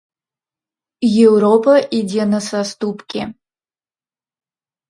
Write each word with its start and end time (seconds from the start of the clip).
Еўропа 1.25 1.75
ідзе 1.99 2.23
на 2.33 2.39
саступкі. 2.49 3.21